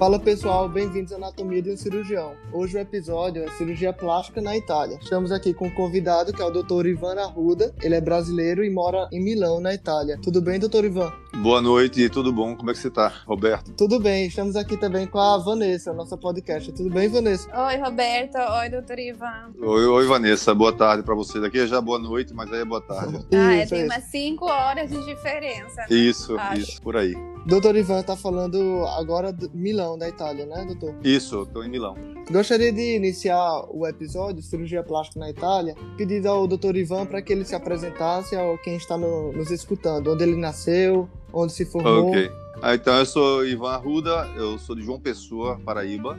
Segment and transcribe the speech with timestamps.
[0.00, 2.34] Fala pessoal, bem-vindos à Anatomia de um Cirurgião.
[2.54, 4.96] Hoje o episódio é Cirurgia Plástica na Itália.
[4.98, 6.86] Estamos aqui com um convidado que é o Dr.
[6.86, 7.74] Ivan Arruda.
[7.82, 10.18] Ele é brasileiro e mora em Milão, na Itália.
[10.22, 10.86] Tudo bem, Dr.
[10.86, 11.12] Ivan?
[11.36, 12.56] Boa noite, tudo bom?
[12.56, 13.72] Como é que você tá, Roberto?
[13.72, 16.70] Tudo bem, estamos aqui também com a Vanessa, nossa podcast.
[16.72, 17.48] Tudo bem, Vanessa?
[17.66, 18.36] Oi, Roberto.
[18.36, 19.52] Oi, doutor Ivan.
[19.58, 20.54] Oi, oi Vanessa.
[20.54, 21.42] Boa tarde para vocês.
[21.42, 23.24] Aqui é já boa noite, mas aí é boa tarde.
[23.32, 25.86] ah, é, tem umas 5 horas de diferença.
[25.88, 25.96] Né?
[25.96, 26.60] Isso, Acho.
[26.60, 27.14] isso, por aí.
[27.46, 30.94] Doutor Ivan tá falando agora de Milão, da Itália, né, doutor?
[31.02, 31.96] Isso, tô em Milão.
[32.30, 37.32] Gostaria de iniciar o episódio Cirurgia Plástica na Itália, pedindo ao doutor Ivan para que
[37.32, 42.08] ele se apresentasse ao quem está no, nos escutando, onde ele nasceu, onde se formou.
[42.08, 42.30] Ok.
[42.62, 46.18] Ah, então, eu sou Ivan Arruda, eu sou de João Pessoa, Paraíba.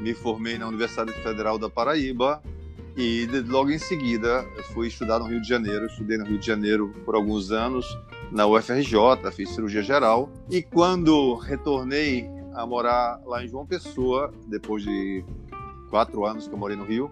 [0.00, 2.42] Me formei na Universidade Federal da Paraíba
[2.96, 5.86] e logo em seguida fui estudar no Rio de Janeiro.
[5.86, 7.86] Estudei no Rio de Janeiro por alguns anos
[8.32, 8.96] na UFRJ,
[9.32, 10.30] fiz cirurgia geral.
[10.50, 15.24] E quando retornei a morar lá em João Pessoa, depois de
[15.90, 17.10] quatro anos que eu morei no Rio,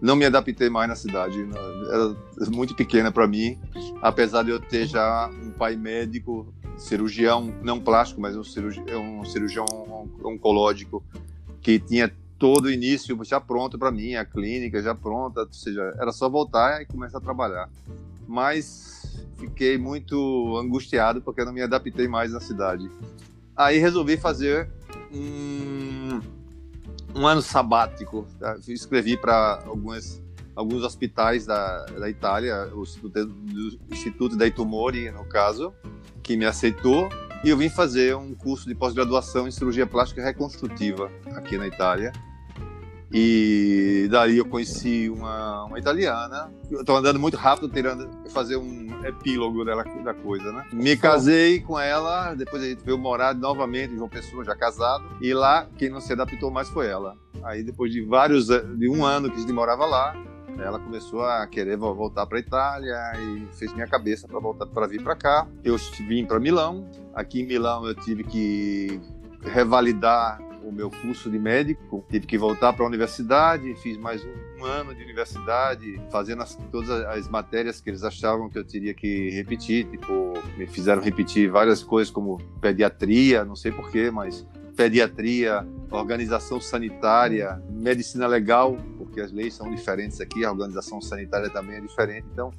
[0.00, 1.46] não me adaptei mais na cidade.
[1.90, 3.58] Era muito pequena para mim,
[4.02, 9.24] apesar de eu ter já um pai médico, cirurgião, não plástico, mas um cirurgião, um
[9.24, 9.66] cirurgião
[10.22, 11.02] oncológico,
[11.60, 15.94] que tinha todo o início já pronto para mim, a clínica já pronta, ou seja,
[15.98, 17.70] era só voltar e começar a trabalhar.
[18.26, 22.90] Mas fiquei muito angustiado porque eu não me adaptei mais na cidade.
[23.56, 24.68] Aí resolvi fazer
[25.12, 26.20] um,
[27.14, 28.26] um ano sabático.
[28.38, 28.56] Tá?
[28.68, 30.22] Escrevi para alguns
[30.54, 35.74] alguns hospitais da, da Itália, o Instituto, do Instituto dei Tumori, no caso,
[36.24, 37.08] que me aceitou.
[37.44, 42.10] E eu vim fazer um curso de pós-graduação em cirurgia plástica reconstrutiva aqui na Itália.
[43.12, 46.52] E daí eu conheci uma, uma italiana.
[46.68, 50.66] Eu estou andando muito rápido, tirando fazer um epílogo dela, da coisa, né?
[50.72, 55.04] Me casei com ela, depois a gente veio morar novamente em João Pessoa, já casado.
[55.20, 57.14] E lá, quem não se adaptou mais foi ela.
[57.44, 60.16] Aí depois de vários, de um ano que a gente morava lá,
[60.58, 65.02] ela começou a querer voltar para Itália e fez minha cabeça para voltar para vir
[65.02, 65.46] para cá.
[65.62, 65.76] Eu
[66.08, 66.88] vim para Milão.
[67.14, 69.00] Aqui em Milão eu tive que
[69.42, 74.62] revalidar o meu curso de médico, tive que voltar para a universidade, fiz mais um,
[74.62, 78.94] um, ano de universidade, fazendo as, todas as matérias que eles achavam que eu teria
[78.94, 85.66] que repetir, tipo, me fizeram repetir várias coisas como pediatria, não sei porquê, mas pediatria,
[85.90, 88.76] organização sanitária, medicina legal,
[89.14, 92.52] porque as leis são diferentes aqui, a organização sanitária também é diferente, então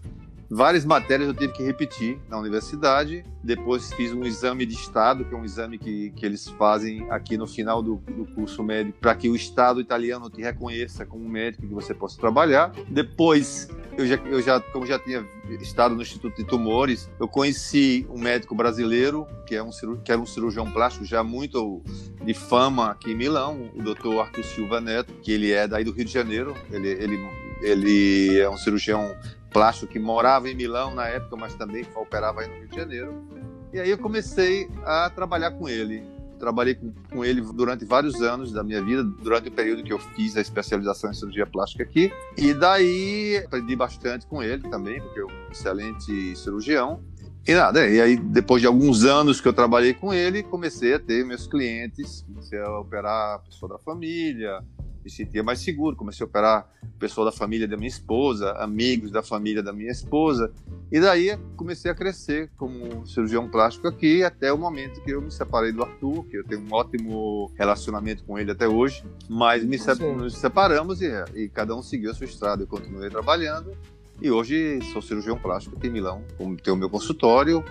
[0.49, 3.23] Várias matérias eu tive que repetir na universidade.
[3.43, 7.37] Depois fiz um exame de Estado, que é um exame que, que eles fazem aqui
[7.37, 11.67] no final do, do curso médico, para que o Estado italiano te reconheça como médico
[11.67, 12.71] que você possa trabalhar.
[12.87, 13.67] Depois,
[13.97, 15.25] eu já, eu já, como já tinha
[15.61, 19.69] estado no Instituto de Tumores, eu conheci um médico brasileiro, que, é um,
[20.03, 21.81] que era um cirurgião plástico já muito
[22.23, 24.19] de fama aqui em Milão, o Dr.
[24.19, 26.55] Arthur Silva Neto, que ele é daí do Rio de Janeiro.
[26.71, 27.29] Ele, ele,
[27.61, 29.15] ele é um cirurgião
[29.55, 33.23] plástico que morava em Milão na época, mas também operava aí no Rio de Janeiro.
[33.71, 36.03] E aí eu comecei a trabalhar com ele.
[36.37, 39.97] Trabalhei com, com ele durante vários anos da minha vida, durante o período que eu
[39.97, 42.11] fiz a especialização em cirurgia plástica aqui.
[42.37, 47.01] E daí aprendi bastante com ele também, porque é um excelente cirurgião.
[47.47, 50.99] E nada, e aí depois de alguns anos que eu trabalhei com ele, comecei a
[50.99, 54.61] ter meus clientes, comecei a operar a pessoa da família,
[55.05, 55.95] me sentia mais seguro.
[55.95, 56.67] Comecei a operar
[56.97, 60.51] pessoal da família da minha esposa, amigos da família da minha esposa.
[60.91, 65.31] E daí comecei a crescer como cirurgião plástico aqui, até o momento que eu me
[65.31, 69.03] separei do Arthur, que eu tenho um ótimo relacionamento com ele até hoje.
[69.29, 72.63] Mas me se nos separamos e, e cada um seguiu a sua estrada.
[72.63, 73.71] Eu continuei trabalhando.
[74.19, 76.23] E hoje sou cirurgião plástico aqui em Milão,
[76.63, 77.61] tenho o meu consultório,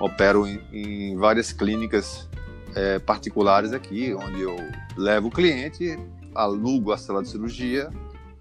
[0.00, 2.28] opero em, em várias clínicas
[2.74, 4.56] é, particulares aqui, onde eu
[4.96, 5.96] levo o cliente
[6.34, 7.90] alugo a sala de cirurgia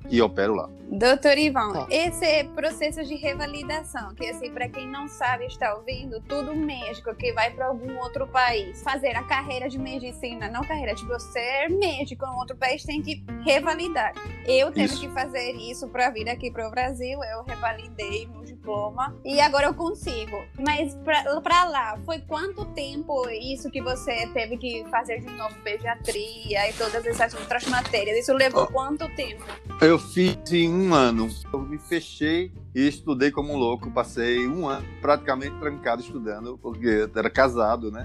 [0.10, 0.70] e opero lá.
[0.94, 1.88] Doutor Ivan, tá.
[1.90, 7.32] esse processo de revalidação, que assim, para quem não sabe, está ouvindo, tudo médico que
[7.32, 12.26] vai para algum outro país fazer a carreira de medicina, não carreira, tipo, ser médico
[12.26, 14.14] em outro país tem que revalidar.
[14.46, 15.00] Eu tive isso.
[15.00, 19.68] que fazer isso para vir aqui para o Brasil, eu revalidei meu diploma e agora
[19.68, 20.44] eu consigo.
[20.60, 20.94] Mas
[21.42, 26.74] para lá, foi quanto tempo isso que você teve que fazer de novo pediatria e
[26.74, 28.18] todas essas outras matérias?
[28.18, 28.74] Isso levou oh.
[28.74, 29.44] quanto tempo?
[29.80, 31.28] Eu fiz em um ano.
[31.52, 33.90] Eu me fechei e estudei como um louco.
[33.92, 38.04] Passei um ano praticamente trancado estudando, porque eu era casado, né?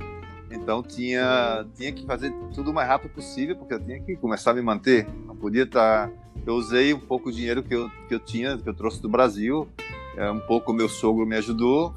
[0.50, 4.52] Então tinha, tinha que fazer tudo o mais rápido possível, porque eu tinha que começar
[4.52, 5.06] a me manter.
[5.26, 6.08] Não podia estar.
[6.08, 6.12] Tá,
[6.46, 9.08] eu usei um pouco o dinheiro que eu, que eu tinha, que eu trouxe do
[9.08, 9.68] Brasil.
[10.16, 11.94] É, um pouco meu sogro me ajudou.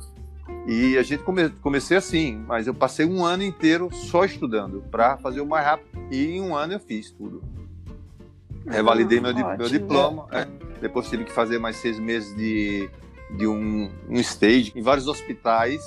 [0.68, 5.18] E a gente come, comecei assim, mas eu passei um ano inteiro só estudando para
[5.18, 5.90] fazer o mais rápido.
[6.12, 7.42] E em um ano eu fiz tudo.
[8.70, 9.58] Revalidei meu, ótimo.
[9.58, 10.28] meu diploma.
[10.32, 10.48] é.
[10.82, 12.90] Depois tive que fazer mais seis meses de,
[13.38, 15.82] de um, um stage em vários hospitais.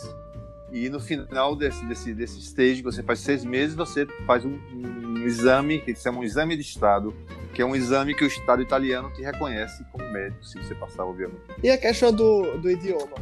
[0.70, 4.58] E no final desse, desse, desse stage, que você faz seis meses, você faz um,
[4.72, 7.14] um exame, que se chama um exame de Estado,
[7.52, 11.04] que é um exame que o Estado italiano te reconhece como médico, se você passar,
[11.04, 11.42] obviamente.
[11.62, 13.16] E a questão do, do idioma?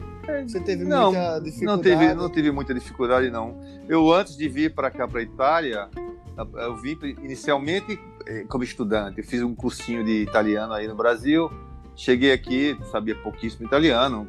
[0.47, 1.67] Você teve Não, muita dificuldade?
[1.67, 3.61] Não tive, não tive muita dificuldade, não.
[3.89, 5.89] Eu, antes de vir para cá, para a Itália,
[6.55, 9.23] eu vim inicialmente eh, como estudante.
[9.23, 11.51] Fiz um cursinho de italiano aí no Brasil.
[11.97, 14.27] Cheguei aqui, sabia pouquíssimo italiano,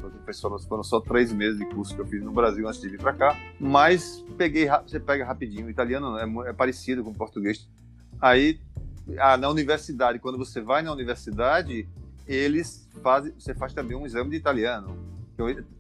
[0.68, 3.14] foram, só três meses de curso que eu fiz no Brasil antes de vir para
[3.14, 3.40] cá.
[3.60, 5.68] Mas peguei, você pega rapidinho.
[5.68, 7.70] O italiano é, é parecido com o português.
[8.20, 8.60] Aí,
[9.18, 11.88] ah, na universidade, quando você vai na universidade,
[12.28, 14.98] eles fazem, você faz também um exame de italiano.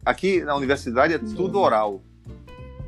[0.05, 2.01] Aqui na universidade é tudo oral.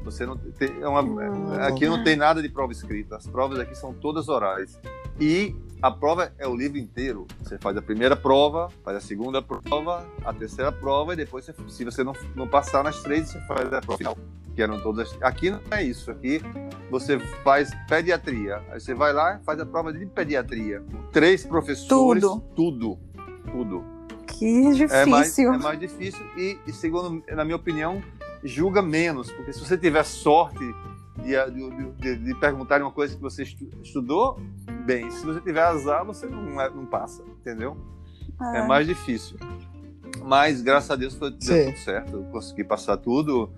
[0.04, 3.16] Você não tem é uma- aqui não tem nada de prova escrita.
[3.18, 4.80] As provas aqui são todas orais.
[5.20, 7.26] E a prova é o livro inteiro.
[7.42, 11.54] Você faz a primeira prova, faz a segunda prova, a terceira prova e depois, você-
[11.70, 14.18] se você não, não passar nas três, você faz a prova final.
[14.56, 15.18] Que eram todas.
[15.22, 16.12] Aqui não é isso.
[16.12, 16.40] Aqui
[16.92, 18.62] você faz pediatria.
[18.70, 20.84] Aí você vai lá faz a prova de pediatria.
[21.12, 22.22] Três professores.
[22.24, 22.40] Tudo.
[22.56, 23.00] Tudo.
[23.52, 23.84] Tudo.
[24.28, 24.96] Que difícil.
[24.96, 28.02] É mais, é mais difícil e, e, segundo, na minha opinião,
[28.44, 30.64] julga menos, porque se você tiver sorte
[31.18, 34.40] de, de, de, de perguntar uma coisa que você estu- estudou,
[34.86, 37.78] bem, se você tiver azar, você não, é- não passa, entendeu?
[38.54, 38.66] É Ah.
[38.68, 39.38] mais difícil.
[40.24, 41.44] Mas, graças a Deus, foi, tudo
[41.78, 42.14] certo.
[42.18, 43.50] Eu consegui passar tudo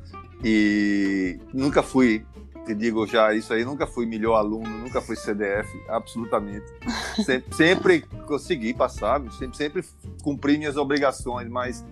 [0.43, 2.25] e nunca fui,
[2.65, 6.65] te digo já isso aí, nunca fui melhor aluno, nunca fui CDF, absolutamente.
[7.23, 9.83] sempre, sempre consegui passar, sempre, sempre
[10.23, 11.85] cumpri minhas obrigações, mas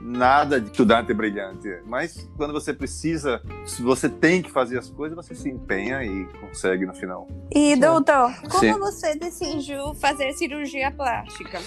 [0.00, 1.68] nada de estudante brilhante.
[1.86, 6.26] Mas quando você precisa, se você tem que fazer as coisas, você se empenha e
[6.40, 7.28] consegue no final.
[7.50, 8.78] E, doutor, como Sim.
[8.78, 11.60] você decidiu fazer cirurgia plástica?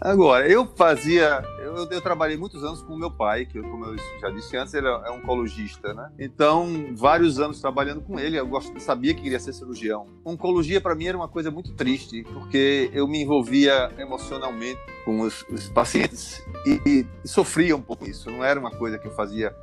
[0.00, 1.42] Agora, eu fazia.
[1.58, 4.86] Eu, eu trabalhei muitos anos com meu pai, que, como eu já disse antes, ele
[4.86, 6.10] é oncologista, né?
[6.18, 8.48] Então, vários anos trabalhando com ele, eu
[8.78, 10.06] sabia que queria ser cirurgião.
[10.24, 15.44] Oncologia, para mim, era uma coisa muito triste, porque eu me envolvia emocionalmente com os,
[15.48, 18.30] os pacientes e, e sofria um pouco isso.
[18.30, 19.54] Não era uma coisa que eu fazia.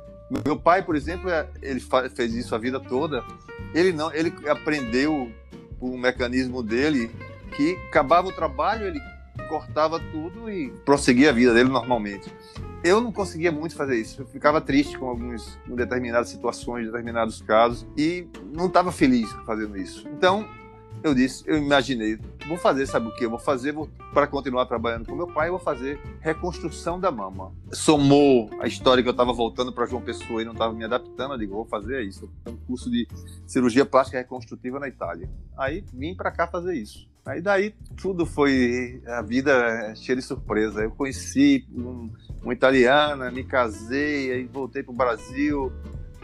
[0.44, 1.80] Meu pai, por exemplo, é- ele
[2.14, 3.22] fez isso a vida toda.
[3.74, 5.30] Ele não, ele aprendeu
[5.80, 7.10] um mecanismo dele
[7.56, 9.00] que acabava o trabalho, ele
[9.48, 12.32] cortava tudo e prosseguia a vida dele normalmente.
[12.82, 14.22] Eu não conseguia muito fazer isso.
[14.22, 19.76] Eu ficava triste com algumas com determinadas situações, determinados casos e não estava feliz fazendo
[19.76, 20.06] isso.
[20.08, 20.46] Então
[21.04, 22.18] eu disse, eu imaginei,
[22.48, 23.26] vou fazer, sabe o que?
[23.26, 23.74] Eu vou fazer
[24.14, 27.52] para continuar trabalhando com meu pai, eu vou fazer reconstrução da mama.
[27.72, 31.34] Somou a história que eu estava voltando para João Pessoa e não estava me adaptando,
[31.34, 32.30] eu digo, vou fazer isso.
[32.48, 33.06] Um curso de
[33.46, 35.28] cirurgia plástica reconstrutiva na Itália.
[35.58, 37.06] Aí vim para cá fazer isso.
[37.26, 40.82] Aí daí tudo foi a vida é cheia de surpresa.
[40.82, 42.10] Eu conheci um,
[42.42, 45.70] uma italiana, me casei, aí voltei para o Brasil.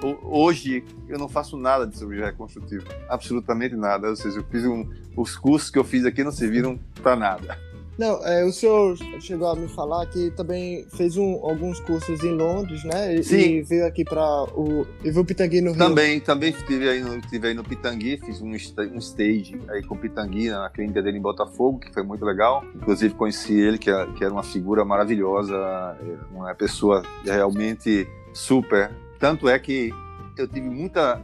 [0.03, 4.09] Ho- Hoje eu não faço nada de cirurgia reconstrutiva, absolutamente nada.
[4.09, 4.87] Ou seja, eu fiz um,
[5.17, 7.59] os cursos que eu fiz aqui não serviram para nada.
[7.99, 12.35] Não, é, o senhor chegou a me falar que também fez um- alguns cursos em
[12.35, 13.17] Londres, né?
[13.17, 13.37] E, Sim.
[13.57, 14.87] e veio aqui para o.
[15.05, 15.79] E veio o Pitangui no Rio.
[15.81, 19.97] Também, também estive aí no, estive aí no Pitangui, fiz um, um stage aí com
[19.97, 22.65] o Pitangui na clínica dele em Botafogo, que foi muito legal.
[22.75, 25.55] Inclusive conheci ele, que, é- que era uma figura maravilhosa,
[26.01, 28.91] é, uma pessoa realmente super.
[29.21, 29.93] Tanto é que
[30.35, 31.23] eu tive muita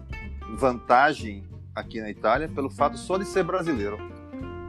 [0.58, 3.96] vantagem aqui na Itália pelo fato só de ser brasileiro.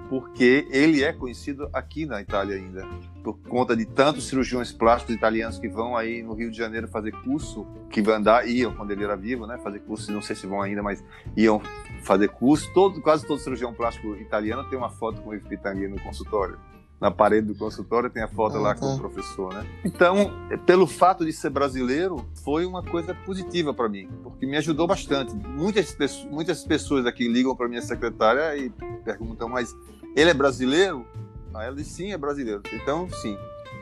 [0.10, 2.88] Porque ele é conhecido aqui na Itália ainda,
[3.22, 7.12] por conta de tantos cirurgiões plásticos italianos que vão aí no Rio de Janeiro fazer
[7.12, 9.57] curso, que vão andar, iam quando ele era vivo, né?
[9.57, 11.03] Fazer curso, não sei se vão ainda, mas
[11.36, 11.62] iam
[12.03, 12.72] fazer curso.
[12.74, 16.57] Todo, quase todo cirurgião plástico italiano tem uma foto com o Ivo Pitangui no consultório.
[16.99, 18.79] Na parede do consultório tem a foto Ah, lá tá.
[18.81, 19.65] com o professor, né?
[19.85, 20.31] Então,
[20.65, 25.35] pelo fato de ser brasileiro, foi uma coisa positiva para mim, porque me ajudou bastante.
[25.35, 28.71] Muitas, pesso- muitas pessoas aqui ligam para minha secretária e
[29.05, 29.75] perguntam, mas
[30.15, 31.05] ele é brasileiro?
[31.53, 32.61] Aí ela diz, sim, é brasileiro.
[32.73, 33.37] Então, sim.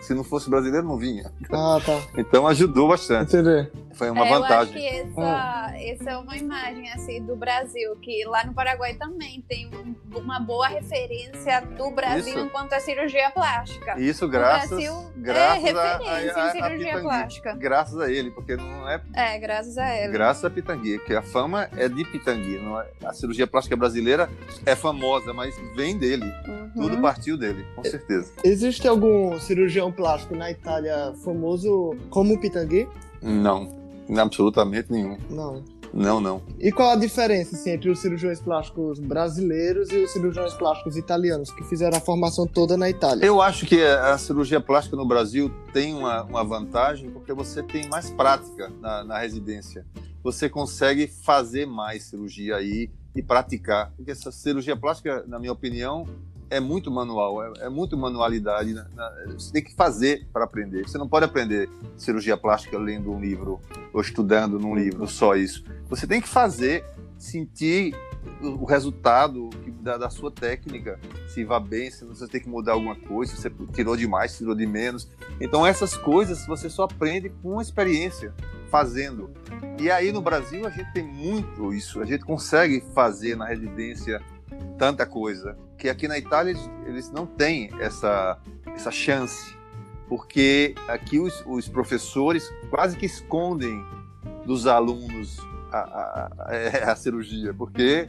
[0.05, 1.31] Se não fosse brasileiro, não vinha.
[1.51, 1.99] Ah, tá.
[2.17, 3.35] Então, ajudou bastante.
[3.35, 3.69] Entendi.
[3.95, 4.73] Foi uma É, Eu acho vantagem.
[4.73, 9.67] que essa, essa é uma imagem assim do Brasil, que lá no Paraguai também tem
[9.73, 12.39] um- uma boa referência do Brasil Isso.
[12.45, 13.97] enquanto a cirurgia plástica.
[13.99, 17.53] Isso graças, Brasil é graças a- referência a, a, em cirurgia plástica.
[17.55, 20.11] Graças a ele, porque não é É, graças a ela.
[20.11, 22.59] graças a Pitangui, que a fama é de Pitangui.
[22.59, 24.29] Não é, a cirurgia plástica brasileira
[24.65, 26.25] é famosa, mas vem dele.
[26.47, 26.65] Uhum.
[26.75, 28.33] Tudo partiu dele, com certeza.
[28.43, 32.87] Existe algum cirurgião plástico na Itália famoso como o Pitangui?
[33.21, 33.69] Não.
[34.17, 35.17] Absolutamente nenhum.
[35.29, 35.63] Não.
[35.93, 36.41] Não, não.
[36.59, 41.49] E qual a diferença assim, entre os cirurgiões plásticos brasileiros e os cirurgiões plásticos italianos,
[41.51, 43.25] que fizeram a formação toda na Itália?
[43.25, 47.87] Eu acho que a cirurgia plástica no Brasil tem uma, uma vantagem porque você tem
[47.87, 49.85] mais prática na, na residência.
[50.21, 53.93] Você consegue fazer mais cirurgia aí e praticar.
[53.95, 56.05] Porque essa cirurgia plástica, na minha opinião,
[56.49, 58.73] é muito manual, é, é muito manualidade.
[58.73, 58.85] Né?
[59.33, 60.87] Você tem que fazer para aprender.
[60.87, 63.59] Você não pode aprender cirurgia plástica lendo um livro
[63.93, 65.63] ou estudando num livro, só isso.
[65.89, 66.83] Você tem que fazer,
[67.17, 67.95] sentir
[68.41, 69.49] o resultado
[69.81, 73.41] da, da, sua técnica, se vai bem, se você tem que mudar alguma coisa, se
[73.41, 75.07] você tirou de mais, tirou de menos.
[75.39, 78.33] Então essas coisas você só aprende com experiência,
[78.69, 79.29] fazendo.
[79.79, 84.21] E aí no Brasil a gente tem muito isso, a gente consegue fazer na residência
[84.77, 88.39] tanta coisa que aqui na Itália eles, não têm essa
[88.75, 89.55] essa chance,
[90.09, 93.81] porque aqui os, os professores quase que escondem
[94.45, 95.39] dos alunos
[95.71, 98.07] a, a, a, é, a cirurgia, porque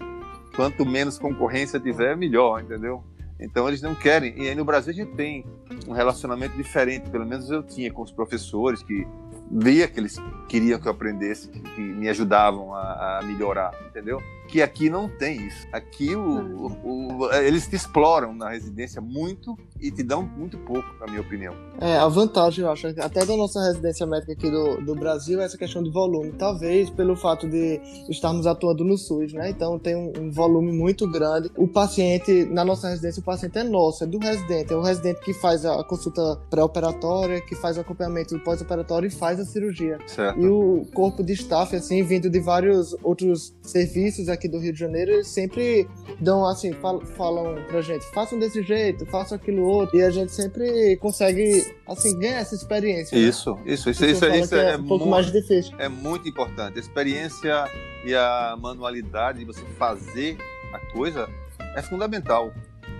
[0.55, 3.05] quanto menos concorrência tiver, melhor, entendeu?
[3.39, 4.35] Então eles não querem.
[4.43, 5.45] E aí no Brasil a gente tem
[5.87, 9.07] um relacionamento diferente, pelo menos eu tinha com os professores que
[9.51, 10.17] via que eles
[10.49, 14.21] queriam que eu aprendesse, que, que me ajudavam a, a, melhorar, entendeu?
[14.49, 15.67] Que aqui não tem isso.
[15.73, 20.89] Aqui o, o, o, eles te exploram na residência muito e te dão muito pouco,
[21.01, 21.55] na minha opinião.
[21.81, 25.45] É, a vantagem, eu acho, até da nossa residência médica aqui do, do Brasil é
[25.45, 26.33] essa questão de volume.
[26.33, 29.51] Talvez pelo fato de estarmos atuando no SUS, né?
[29.51, 31.51] Então tem um, um volume muito grande.
[31.57, 34.73] O paciente, na nossa residência, o paciente é nosso, é do residente.
[34.73, 39.39] É o residente que faz a consulta pré-operatória, que faz o acompanhamento pós-operatório e faz
[39.39, 39.99] a cirurgia.
[40.07, 40.41] Certo.
[40.41, 44.79] E o corpo de staff, assim, vindo de vários outros serviços aqui do Rio de
[44.79, 45.89] Janeiro, eles sempre
[46.21, 49.97] dão, assim, falam, falam pra gente, façam desse jeito, façam aquilo outro.
[49.97, 53.17] E a gente sempre consegue, assim, ganhar essa experiência.
[53.17, 53.63] Isso, né?
[53.67, 55.75] isso, isso, isso, isso é, é, um pouco muito, mais difícil.
[55.79, 56.77] É muito importante.
[56.77, 57.65] A experiência
[58.05, 60.37] e a manualidade de você fazer
[60.73, 61.29] a coisa
[61.75, 62.53] é fundamental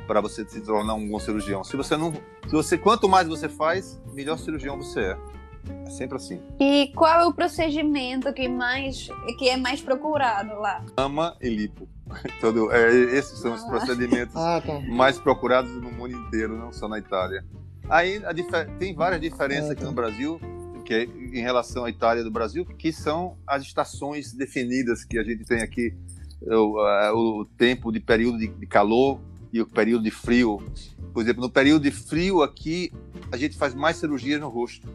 [0.07, 1.65] para você se tornar um bom cirurgião.
[1.65, 5.19] Se você não, se você quanto mais você faz, melhor cirurgião você é.
[5.87, 6.41] É sempre assim.
[6.59, 10.85] E qual é o procedimento que mais que é mais procurado lá?
[10.97, 11.89] Ama e lipo.
[12.41, 13.57] Todo, é, esses são ah.
[13.57, 14.81] os procedimentos ah, tá.
[14.81, 17.45] mais procurados no mundo inteiro, não só na Itália.
[17.89, 18.21] Aí
[18.79, 19.87] tem várias diferenças ah, aqui tá.
[19.87, 20.41] no Brasil
[20.87, 25.25] que é em relação à Itália do Brasil, que são as estações definidas que a
[25.25, 25.93] gente tem aqui,
[26.41, 29.21] o, o tempo de período de, de calor
[29.53, 30.63] e o período de frio.
[31.17, 32.93] Por exemplo, no período de frio aqui,
[33.33, 34.87] a gente faz mais cirurgias no rosto,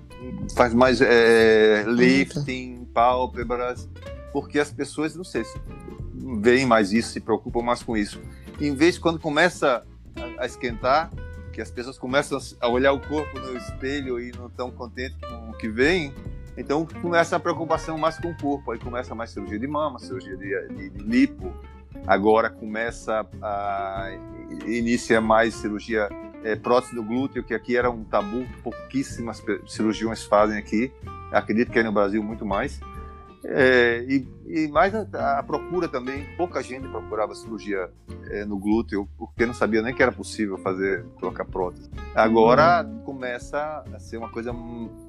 [0.55, 3.89] faz mais é, lifting, pálpebras,
[4.31, 5.43] porque as pessoas, não sei,
[6.39, 8.21] veem mais isso, se preocupam mais com isso.
[8.59, 9.83] Em vez quando começa
[10.37, 11.11] a esquentar,
[11.51, 15.49] que as pessoas começam a olhar o corpo no espelho e não estão contentes com
[15.49, 16.13] o que vem,
[16.55, 18.69] então começa a preocupação mais com o corpo.
[18.69, 21.51] Aí começa mais cirurgia de mama, cirurgia de, de, de lipo.
[22.05, 24.11] Agora começa a
[24.65, 26.09] inicia mais cirurgia
[26.43, 30.91] é, prótese do glúteo, que aqui era um tabu, pouquíssimas cirurgiões fazem aqui.
[31.31, 32.79] Acredito que aí no Brasil muito mais.
[33.43, 37.89] É, e, e, mais a, a, procura também, pouca gente procurava cirurgia
[38.29, 41.89] é, no glúteo, porque não sabia nem que era possível fazer, colocar prótese.
[42.13, 42.99] Agora uhum.
[42.99, 44.53] começa a ser uma coisa,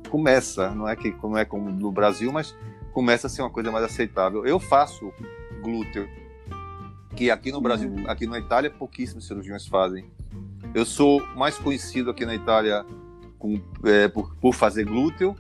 [0.09, 2.57] começa, não é que não é como no Brasil, mas
[2.93, 4.47] começa a ser uma coisa mais aceitável.
[4.47, 5.13] Eu faço
[5.63, 6.09] glúteo,
[7.17, 10.05] que aqui no Brasil, aqui na Itália, pouquíssimos cirurgiões fazem.
[10.75, 12.85] Eu sou mais conhecido aqui na Itália
[13.39, 15.37] com, é, por, por, fazer glúteo,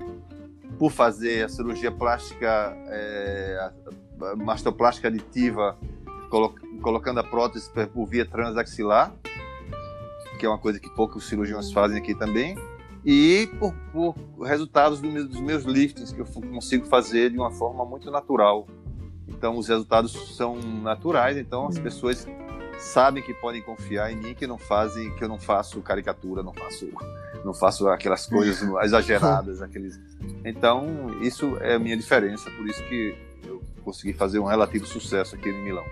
[0.79, 3.71] por fazer a cirurgia plástica, é,
[4.21, 5.79] a mastoplástica aditiva,
[6.29, 9.15] colo colocando a prótese por via transaxilar,
[10.39, 12.57] que é uma coisa que poucos cirurgiões fazem aqui também,
[13.05, 17.85] e por, por resultados do dos meus liftings, que eu consigo fazer de uma forma
[17.85, 18.67] muito natural.
[19.29, 22.27] Então, os resultados são naturais, então as pessoas
[22.79, 26.53] sabem que podem confiar em mim, que não fazem, que eu não faço caricatura, não
[26.53, 26.89] faço,
[27.45, 29.99] não faço aquelas coisas exageradas, aqueles.
[30.45, 35.35] Então isso é a minha diferença, por isso que eu consegui fazer um relativo sucesso
[35.35, 35.85] aqui em Milão.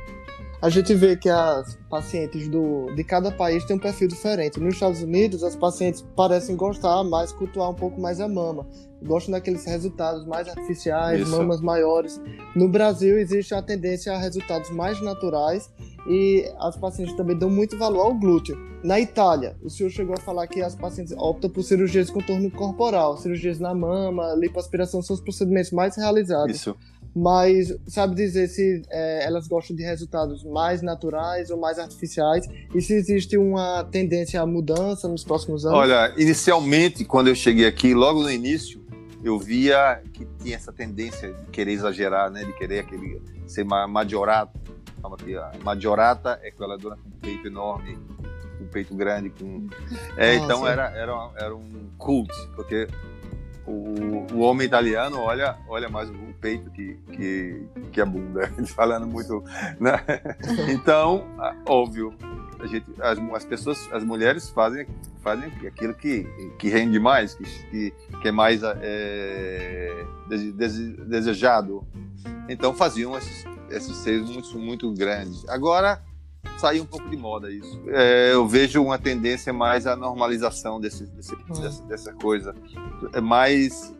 [0.62, 4.60] A gente vê que as pacientes do, de cada país têm um perfil diferente.
[4.60, 8.66] Nos Estados Unidos, as pacientes parecem gostar mais, cultuar um pouco mais a mama.
[9.02, 11.30] Gostam daqueles resultados mais artificiais, Isso.
[11.30, 12.20] mamas maiores.
[12.54, 15.70] No Brasil, existe a tendência a resultados mais naturais
[16.06, 18.56] e as pacientes também dão muito valor ao glúteo.
[18.82, 22.50] Na Itália, o senhor chegou a falar que as pacientes optam por cirurgias de contorno
[22.50, 26.56] corporal, cirurgias na mama, lipoaspiração são os procedimentos mais realizados.
[26.56, 26.76] Isso.
[27.14, 32.80] Mas sabe dizer se é, elas gostam de resultados mais naturais ou mais artificiais e
[32.80, 35.76] se existe uma tendência à mudança nos próximos anos?
[35.76, 38.80] Olha, inicialmente, quando eu cheguei aqui, logo no início,
[39.22, 42.44] eu via que tinha essa tendência de querer exagerar, né?
[42.44, 44.58] De querer aquele ser majorata.
[45.02, 47.98] A majorata é aquela dona com peito enorme,
[48.58, 49.66] com peito grande, com.
[50.16, 52.86] É, então era, era, era um cult, porque
[53.66, 57.62] o, o homem italiano olha, olha mais o peito que, que,
[57.92, 59.42] que a bunda, falando muito.
[59.78, 60.00] Né?
[60.70, 61.26] Então,
[61.66, 62.14] óbvio,
[62.58, 64.86] a gente, as, as pessoas, as mulheres fazem,
[65.22, 66.24] fazem aquilo que,
[66.58, 70.04] que rende mais, que, que, é mais é,
[71.06, 71.86] desejado.
[72.48, 75.48] Então faziam esses, esses seios muito, muito grandes.
[75.48, 76.02] Agora
[76.58, 77.80] saiu um pouco de moda isso.
[77.88, 81.60] É, eu vejo uma tendência mais à normalização desse, desse, hum.
[81.60, 82.54] dessa, dessa, coisa.
[83.14, 83.94] É mais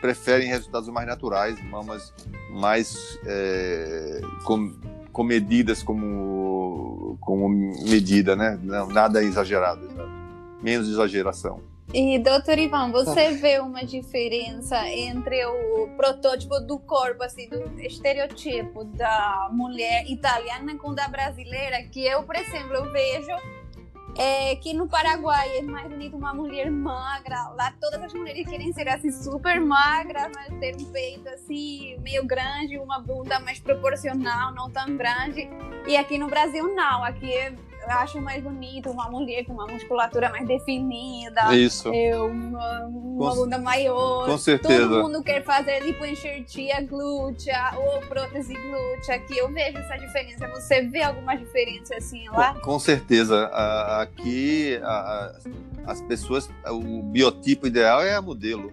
[0.00, 2.12] preferem resultados mais naturais, mamas
[2.50, 8.58] mais é, com, medidas como, como medida, né?
[8.62, 9.88] Não, nada exagerado,
[10.62, 11.60] menos exageração.
[11.94, 13.40] E, doutor Ivan, você tá.
[13.40, 20.92] vê uma diferença entre o protótipo do corpo, assim, do estereotipo da mulher italiana com
[20.94, 21.82] da brasileira?
[21.84, 23.30] Que eu, por exemplo, eu vejo
[24.18, 27.50] é, que no Paraguai é mais bonito uma mulher magra.
[27.50, 32.24] Lá todas as mulheres querem ser assim super magras, mas ter um peito assim meio
[32.24, 35.48] grande, uma bunda mais proporcional, não tão grande.
[35.86, 37.04] E aqui no Brasil não.
[37.04, 37.54] Aqui é
[37.88, 41.54] eu acho mais bonito uma mulher com uma musculatura mais definida.
[41.54, 41.92] Isso.
[41.94, 44.26] Eu, uma, uma com, bunda maior.
[44.26, 44.88] Com certeza.
[44.88, 49.14] Todo mundo quer fazer lipoenxertia glútea ou prótese glútea.
[49.14, 50.48] Aqui eu vejo essa diferença.
[50.48, 52.54] Você vê alguma diferença assim lá?
[52.54, 53.46] Com, com certeza.
[54.00, 55.38] Aqui a,
[55.86, 58.70] as pessoas, o biotipo ideal é a modelo.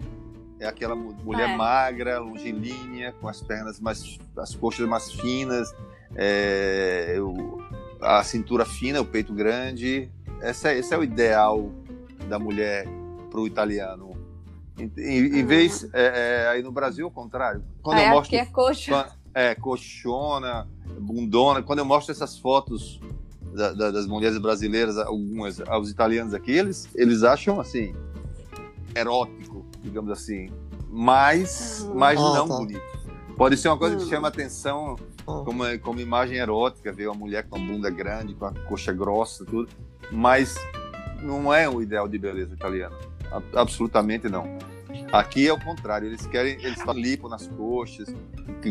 [0.58, 1.56] É aquela mulher é.
[1.56, 5.74] magra, longilínea, com as pernas mais, as coxas mais finas.
[6.16, 7.60] É, eu,
[8.04, 10.10] a cintura fina, o peito grande.
[10.42, 11.70] Esse é, esse é o ideal
[12.28, 12.86] da mulher
[13.30, 14.12] para o italiano.
[14.78, 17.64] Em, em, em vez, é, é, aí no Brasil, ao contrário.
[17.82, 19.06] Quando eu mostro, é coxa.
[19.32, 20.68] É, coxona,
[21.00, 21.62] bundona.
[21.62, 23.00] Quando eu mostro essas fotos
[23.54, 27.94] da, da, das mulheres brasileiras, algumas, aos italianos aqui, eles, eles acham assim,
[28.94, 30.50] erótico, digamos assim.
[30.90, 31.94] Mas, uhum.
[31.94, 32.56] mas ah, não tá.
[32.56, 33.03] bonito.
[33.36, 34.08] Pode ser uma coisa que hum.
[34.08, 38.52] chama atenção como, como imagem erótica, ver uma mulher com a bunda grande, com a
[38.52, 39.68] coxa grossa, tudo.
[40.12, 40.54] Mas
[41.22, 42.96] não é o ideal de beleza italiana.
[43.54, 44.58] Absolutamente não.
[45.12, 48.14] Aqui é o contrário, eles querem, eles fazem lipo nas coxas,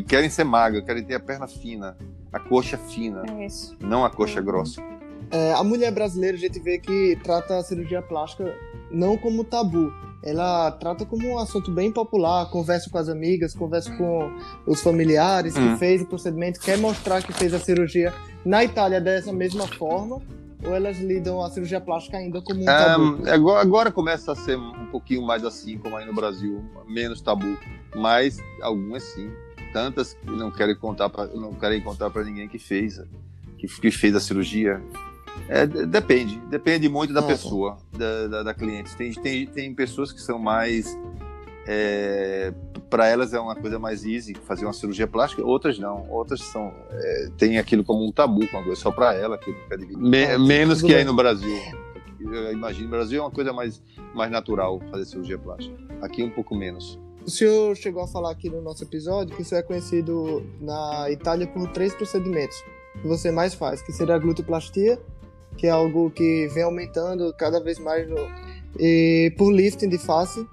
[0.07, 1.97] querem ser magros, querem ter a perna fina,
[2.31, 3.47] a coxa fina, é
[3.85, 4.45] não a coxa uhum.
[4.45, 4.81] grossa.
[5.31, 8.53] É, a mulher brasileira, a gente vê que trata a cirurgia plástica
[8.91, 9.91] não como tabu,
[10.23, 14.31] ela trata como um assunto bem popular, conversa com as amigas, conversa com
[14.65, 15.73] os familiares hum.
[15.73, 18.13] que fez o procedimento, quer mostrar que fez a cirurgia
[18.45, 20.21] na Itália dessa mesma forma,
[20.65, 23.29] ou elas lidam a cirurgia plástica ainda como um tabu?
[23.29, 27.57] agora, agora, começa a ser um pouquinho mais assim, como aí no Brasil, menos tabu,
[27.93, 29.29] mas algumas sim,
[29.73, 33.01] tantas que não querem contar para não querem contar para ninguém que fez,
[33.57, 34.81] que, que fez a cirurgia,
[35.47, 38.95] é, depende, depende muito da ah, pessoa, da, da, da, cliente.
[38.95, 40.97] Tem, tem, tem pessoas que são mais.
[41.65, 42.53] É,
[42.89, 46.09] para elas é uma coisa mais easy fazer uma cirurgia plástica, outras não.
[46.09, 49.53] Outras são é, tem aquilo como um tabu, uma coisa só para ela que
[49.97, 50.97] Me, ah, menos que bem.
[50.97, 51.57] aí no Brasil.
[52.19, 53.81] Eu imagino, no Brasil é uma coisa mais,
[54.13, 55.75] mais natural fazer cirurgia plástica.
[56.01, 56.97] Aqui um pouco menos.
[57.25, 61.47] O senhor chegou a falar aqui no nosso episódio que isso é conhecido na Itália
[61.47, 62.63] por três procedimentos
[63.01, 64.99] que você mais faz, que seria a glutoplastia,
[65.57, 68.09] que é algo que vem aumentando cada vez mais.
[68.09, 68.17] No...
[68.79, 70.45] E por lifting de face,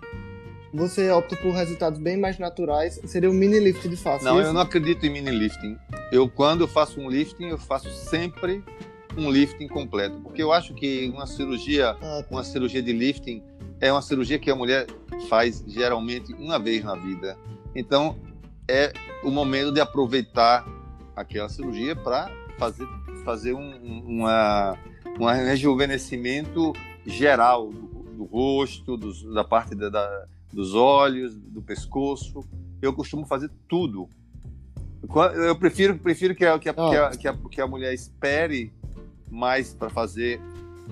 [0.73, 4.25] você opta por resultados bem mais naturais, seria um mini lifting de face.
[4.25, 4.49] Não, isso?
[4.49, 5.77] eu não acredito em mini lifting.
[6.13, 8.63] Eu, quando eu faço um lifting, eu faço sempre
[9.17, 12.27] um lifting completo, porque eu acho que uma cirurgia, ah, tá.
[12.31, 13.43] uma cirurgia de lifting
[13.81, 14.87] é uma cirurgia que a mulher
[15.29, 17.37] faz geralmente uma vez na vida.
[17.75, 18.17] Então,
[18.69, 18.93] é
[19.25, 20.65] o momento de aproveitar
[21.17, 22.87] aquela cirurgia para fazer,
[23.21, 24.77] fazer um, uma,
[25.19, 26.73] um rejuvenescimento
[27.07, 32.45] geral do, do rosto, dos, da parte da, da, dos olhos, do pescoço.
[32.83, 34.09] Eu costumo fazer tudo.
[35.47, 38.73] Eu prefiro, prefiro que, a, que, a, que, a, que, a, que a mulher espere
[39.31, 40.41] mais para fazer,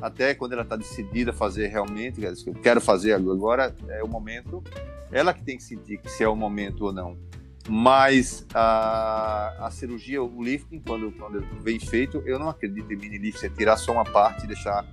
[0.01, 4.62] até quando ela está decidida a fazer realmente, eu quero fazer agora, é o momento.
[5.11, 7.17] Ela que tem que sentir se é o momento ou não.
[7.68, 13.18] Mas a, a cirurgia, o lifting, quando, quando vem feito, eu não acredito em mini
[13.18, 14.87] lifting, é tirar só uma parte, deixar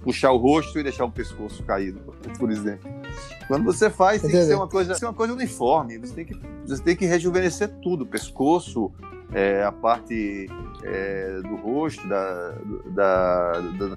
[0.00, 2.00] puxar o rosto e deixar o pescoço caído,
[2.38, 2.88] por exemplo.
[3.48, 5.98] Quando você faz, tem que ser uma coisa, ser uma coisa uniforme.
[5.98, 8.92] Você tem que, você tem que rejuvenescer tudo, pescoço,
[9.32, 10.48] é, a parte
[10.84, 12.54] é, do rosto, da,
[12.94, 13.96] da, da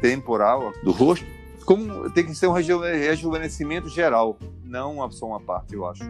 [0.00, 1.24] temporal do rosto
[1.70, 6.02] como tem que ser um rejuvenescimento geral, não só uma parte, eu acho.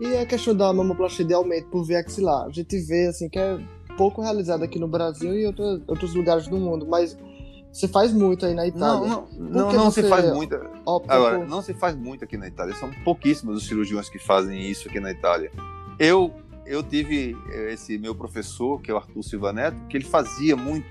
[0.00, 3.38] E a questão da mamoplastia de aumento por via axilar, a gente vê assim que
[3.38, 3.58] é
[3.96, 7.16] pouco realizada aqui no Brasil e outros, outros lugares do mundo, mas
[7.72, 9.08] você faz muito aí na Itália.
[9.08, 10.54] Não, não, não, não se faz muito.
[11.08, 11.48] Agora, por...
[11.48, 12.74] não se faz muito aqui na Itália.
[12.74, 15.50] São pouquíssimos os cirurgiões que fazem isso aqui na Itália.
[15.98, 16.32] Eu,
[16.64, 17.36] eu tive
[17.70, 20.86] esse meu professor, que é o Arthur Silva Neto, que ele fazia muito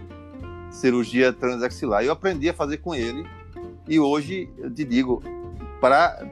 [0.70, 2.04] cirurgia transaxilar.
[2.04, 3.26] Eu aprendi a fazer com ele
[3.88, 5.24] e hoje eu te digo,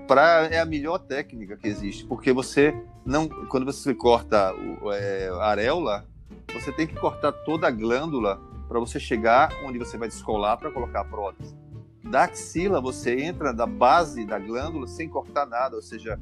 [0.08, 2.74] para é a melhor técnica que existe, porque você
[3.06, 6.06] não, quando você corta o, é, a areola,
[6.52, 10.72] você tem que cortar toda a glândula para você chegar onde você vai descolar para
[10.72, 11.56] colocar a prótese.
[12.04, 16.20] Da axila, você entra da base da glândula sem cortar nada, ou seja,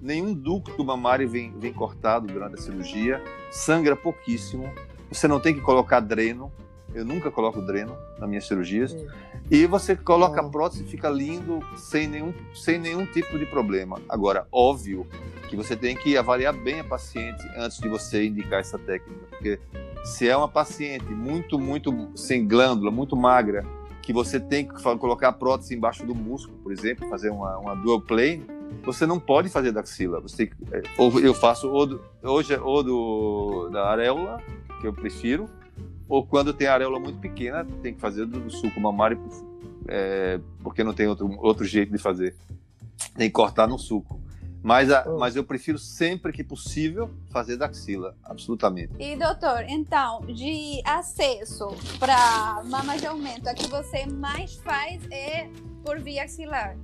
[0.00, 4.72] nenhum ducto mamário vem, vem cortado durante a cirurgia, sangra pouquíssimo,
[5.10, 6.52] você não tem que colocar dreno,
[6.94, 8.96] eu nunca coloco dreno nas minhas cirurgias.
[9.50, 14.00] E você coloca a prótese e fica lindo, sem nenhum, sem nenhum tipo de problema.
[14.08, 15.06] Agora, óbvio
[15.48, 19.26] que você tem que avaliar bem a paciente antes de você indicar essa técnica.
[19.28, 19.58] Porque
[20.04, 23.64] se é uma paciente muito, muito sem glândula, muito magra,
[24.02, 27.74] que você tem que colocar a prótese embaixo do músculo, por exemplo, fazer uma, uma
[27.76, 28.44] dual plane,
[28.84, 30.20] você não pode fazer da axila.
[30.20, 34.40] Você é, ou eu faço ou do, hoje é ou do, da areola,
[34.80, 35.48] que eu prefiro,
[36.08, 39.20] ou quando tem a areola muito pequena, tem que fazer do, do suco mamário,
[39.88, 42.36] é, porque não tem outro, outro jeito de fazer.
[43.16, 44.20] Tem que cortar no suco.
[44.62, 45.18] Mas, a, oh.
[45.18, 48.92] mas eu prefiro sempre que possível fazer da axila, absolutamente.
[48.98, 55.48] E doutor, então, de acesso para mama de aumento, a que você mais faz é
[55.84, 56.76] por via axilar?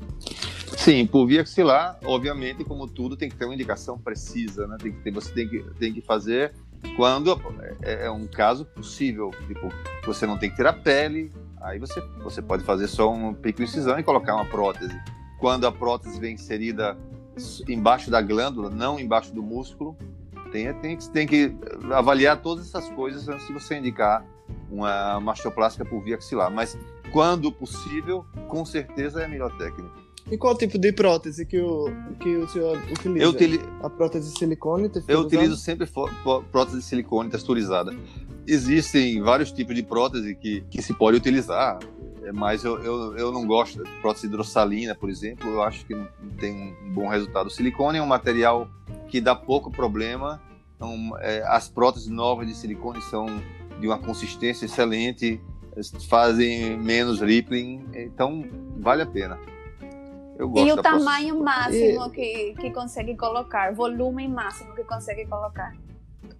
[0.77, 4.77] Sim, por via axilar, obviamente, como tudo, tem que ter uma indicação precisa, né?
[4.81, 6.53] Tem que ter, você tem que, tem que fazer
[6.97, 7.41] quando
[7.83, 9.69] é, é um caso possível, tipo,
[10.05, 13.63] você não tem que ter a pele, aí você, você pode fazer só um pico
[13.63, 14.99] incisão e colocar uma prótese.
[15.39, 16.97] Quando a prótese vem inserida
[17.69, 19.97] embaixo da glândula, não embaixo do músculo,
[20.51, 21.55] tem, tem, tem que
[21.93, 24.25] avaliar todas essas coisas antes de você indicar
[24.71, 26.51] uma mastoplástica por via axilar.
[26.51, 26.77] Mas
[27.13, 30.08] quando possível, com certeza é a melhor técnica.
[30.31, 31.87] E qual tipo de prótese que o,
[32.21, 33.25] que o senhor utiliza?
[33.25, 33.61] Eu utili...
[33.83, 34.91] A prótese de silicone?
[35.07, 35.89] Eu utilizo sempre
[36.51, 37.97] prótese de silicone texturizada.
[38.47, 41.79] Existem vários tipos de prótese que, que se pode utilizar,
[42.23, 45.49] é, mas eu, eu, eu não gosto de prótese hidrossalina, por exemplo.
[45.51, 47.47] Eu acho que não tem um bom resultado.
[47.47, 48.69] O silicone é um material
[49.09, 50.43] que dá pouco problema.
[50.77, 53.27] Então, é, as próteses novas de silicone são
[53.81, 55.41] de uma consistência excelente,
[56.09, 58.45] fazem menos rippling, então
[58.79, 59.39] vale a pena.
[60.39, 62.11] Eu gosto e o tamanho máximo e...
[62.11, 65.75] que, que consegue colocar, volume máximo que consegue colocar?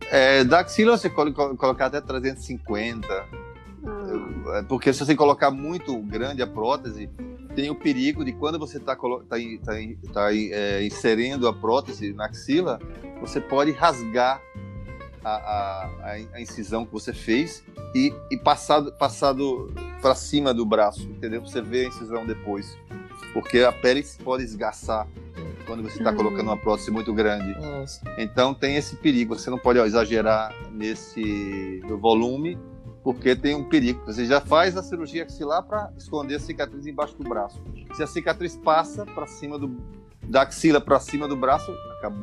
[0.09, 3.07] É, da axila você pode colocar até 350.
[3.13, 4.59] Ah.
[4.59, 7.11] É, porque se você colocar muito grande a prótese,
[7.57, 9.37] tem o perigo de quando você está tá, tá,
[10.13, 12.79] tá, é, inserindo a prótese na axila,
[13.21, 14.41] você pode rasgar
[15.25, 17.65] a, a, a incisão que você fez
[17.97, 21.41] e, e passado, passado para cima do braço, entendeu?
[21.41, 22.79] Você vê a incisão depois
[23.33, 25.07] porque a pele pode esgaçar
[25.67, 27.55] quando você está colocando uma prótese muito grande.
[27.61, 28.01] Nossa.
[28.17, 29.39] Então tem esse perigo.
[29.39, 32.59] Você não pode ó, exagerar nesse volume,
[33.05, 34.01] porque tem um perigo.
[34.07, 37.63] Você já faz a cirurgia axilar para esconder a cicatriz embaixo do braço.
[37.95, 39.77] Se a cicatriz passa para cima do
[40.23, 42.23] da axila para cima do braço, acabou,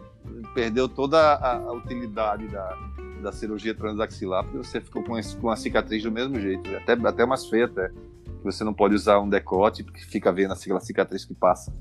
[0.54, 2.78] perdeu toda a, a utilidade da,
[3.22, 7.26] da cirurgia transaxilar, porque você ficou com, com a cicatriz do mesmo jeito, até, até
[7.26, 7.90] mais feia até
[8.46, 11.74] você não pode usar um decote, porque fica vendo aquela cicatriz que passa.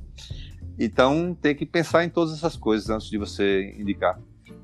[0.78, 4.18] Então, tem que pensar em todas essas coisas antes de você indicar.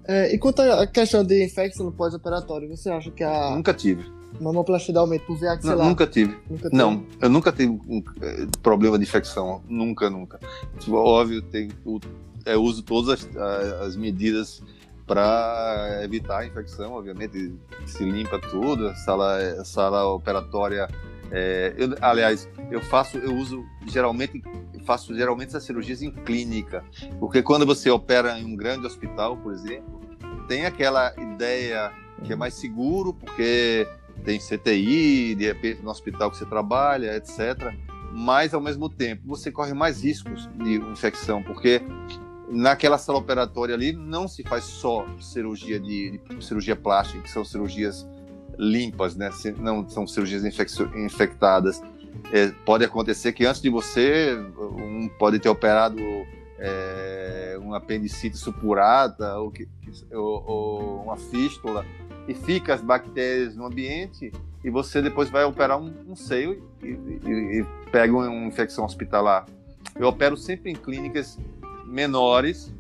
[0.04, 3.50] É, e quanto à questão de infecção no pós-operatório, você acha que a.
[3.50, 4.04] Nunca tive.
[4.40, 5.76] Mamoplastia dá aumento por via axilar?
[5.76, 6.36] Não, nunca tive.
[6.48, 9.62] Nunca não, eu nunca tive um, é, problema de infecção.
[9.68, 10.40] Nunca, nunca.
[10.88, 11.68] Óbvio, tem,
[12.46, 13.36] eu uso todas as,
[13.82, 14.62] as medidas
[15.06, 17.52] para evitar a infecção, obviamente.
[17.86, 20.88] Se limpa tudo, a sala, sala operatória
[21.30, 24.42] é, eu, aliás, eu faço, eu uso geralmente,
[24.84, 26.84] faço geralmente essas cirurgias em clínica,
[27.18, 30.00] porque quando você opera em um grande hospital, por exemplo,
[30.48, 31.92] tem aquela ideia
[32.24, 33.86] que é mais seguro, porque
[34.24, 37.72] tem CTI, de repente no hospital que você trabalha, etc.
[38.12, 41.80] Mas ao mesmo tempo você corre mais riscos de infecção, porque
[42.48, 47.44] naquela sala operatória ali não se faz só cirurgia de, de cirurgia plástica, que são
[47.44, 48.06] cirurgias
[48.60, 49.30] limpas, né?
[49.58, 51.82] Não são cirurgias infectadas.
[52.30, 55.98] É, pode acontecer que antes de você, um pode ter operado
[56.58, 59.66] é, um apendicite supurada ou, que,
[60.12, 61.86] ou, ou, uma fístula
[62.28, 64.30] e fica as bactérias no ambiente
[64.62, 69.46] e você depois vai operar um, um seio e, e, e pega uma infecção hospitalar.
[69.96, 71.38] Eu opero sempre em clínicas
[71.86, 72.72] menores,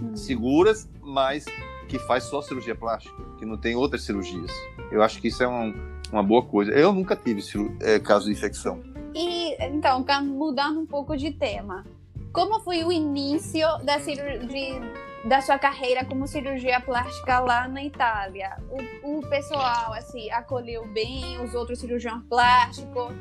[0.00, 0.14] hum.
[0.14, 1.44] seguras, mas
[1.88, 4.50] que faz só cirurgia plástica, que não tem outras cirurgias.
[4.90, 5.74] Eu acho que isso é um,
[6.12, 6.72] uma boa coisa.
[6.72, 7.42] Eu nunca tive
[7.80, 8.82] é, caso de infecção.
[9.14, 11.84] E então, mudando um pouco de tema,
[12.32, 14.80] como foi o início da cirurgia
[15.26, 18.56] da sua carreira como cirurgia plástica lá na Itália?
[19.02, 23.12] O, o pessoal assim acolheu bem os outros cirurgiões plásticos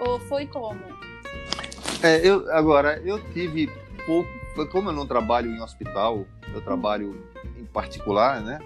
[0.00, 0.80] ou foi como?
[2.02, 3.68] É, eu agora eu tive
[4.06, 4.28] pouco,
[4.70, 7.22] como eu não trabalho em hospital, eu trabalho
[7.72, 8.60] particular, né?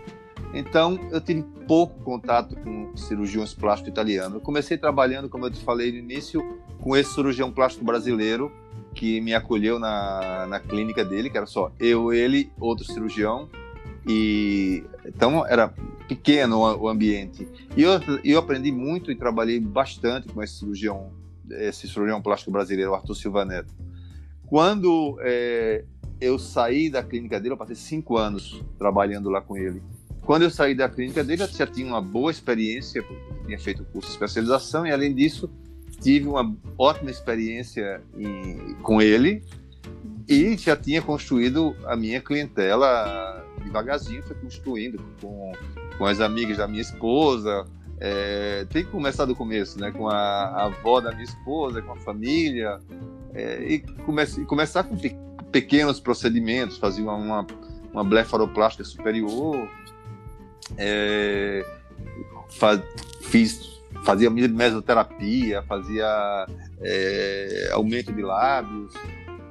[0.52, 4.34] Então, eu tive pouco contato com cirurgiões plásticos italianos.
[4.34, 8.52] Eu comecei trabalhando, como eu te falei no início, com esse cirurgião plástico brasileiro
[8.94, 13.48] que me acolheu na, na clínica dele, que era só eu, ele, outro cirurgião.
[14.06, 15.74] E então era
[16.06, 17.48] pequeno o ambiente.
[17.76, 21.10] E eu, eu aprendi muito e trabalhei bastante com esse cirurgião,
[21.50, 23.74] esse cirurgião plástico brasileiro, Arthur Silva Neto.
[24.46, 25.84] Quando é,
[26.20, 29.82] eu saí da clínica dele, eu passei cinco anos trabalhando lá com ele.
[30.22, 33.04] Quando eu saí da clínica dele, eu já tinha uma boa experiência,
[33.44, 35.50] tinha feito curso de especialização e, além disso,
[36.00, 39.42] tive uma ótima experiência em, com ele
[40.28, 45.52] e já tinha construído a minha clientela devagarzinho, foi construindo com,
[45.98, 47.66] com as amigas da minha esposa.
[48.00, 49.90] É, tem que começar do começo, né?
[49.90, 52.78] Com a, a avó da minha esposa, com a família,
[53.34, 55.16] é, e, comece, começar com pe
[55.50, 57.46] pequenos procedimentos, fazer uma, uma,
[57.92, 59.68] uma blefaroplástica superior,
[60.76, 61.64] é,
[62.50, 62.80] faz,
[63.22, 66.46] fiz, fazia mesoterapia, fazia
[66.80, 68.92] é, aumento de lábios,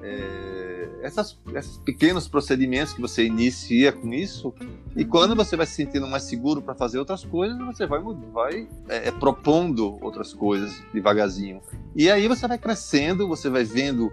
[0.04, 4.54] é, essas, esses pequenos procedimentos que você inicia com isso,
[4.96, 8.68] e quando você vai se sentindo mais seguro para fazer outras coisas, você vai, vai
[8.90, 11.62] é, é, propondo outras coisas devagarzinho.
[11.96, 14.12] E aí você vai crescendo, você vai vendo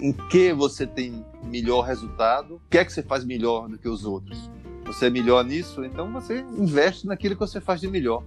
[0.00, 3.88] em que você tem melhor resultado, o que é que você faz melhor do que
[3.88, 4.50] os outros
[4.84, 8.22] você é melhor nisso, então você investe naquilo que você faz de melhor.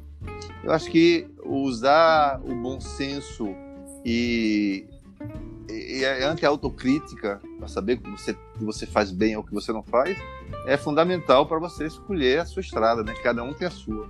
[0.64, 3.48] Eu acho que usar o bom senso
[4.04, 4.86] e,
[5.70, 9.44] e, e ante a autocrítica para saber o que você, que você faz bem ou
[9.44, 10.18] o que você não faz
[10.66, 13.14] é fundamental para você escolher a sua estrada, né?
[13.22, 14.10] Cada um tem a sua.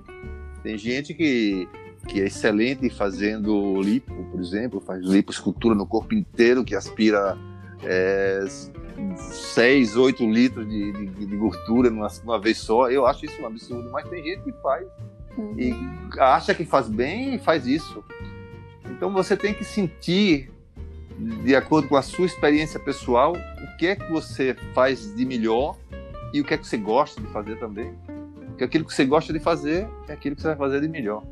[0.63, 1.67] Tem gente que
[2.07, 7.37] que é excelente fazendo lipo, por exemplo, faz lipoescultura no corpo inteiro, que aspira
[7.83, 8.45] é,
[9.17, 12.89] 6, 8 litros de, de, de gordura numa, uma vez só.
[12.89, 14.87] Eu acho isso um absurdo, mas tem gente que faz
[15.37, 15.55] uhum.
[15.57, 15.73] e
[16.19, 18.03] acha que faz bem e faz isso.
[18.85, 20.49] Então você tem que sentir,
[21.17, 25.75] de acordo com a sua experiência pessoal, o que é que você faz de melhor
[26.33, 27.93] e o que é que você gosta de fazer também.
[28.47, 31.23] Porque aquilo que você gosta de fazer é aquilo que você vai fazer de melhor.